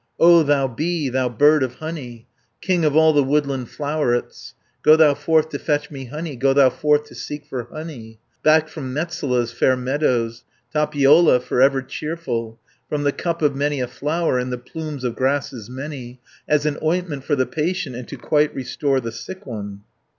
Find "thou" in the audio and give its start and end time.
0.41-0.67, 1.09-1.29, 4.95-5.13, 6.53-6.71